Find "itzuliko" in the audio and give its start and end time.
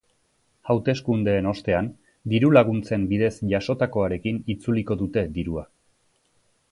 4.55-4.97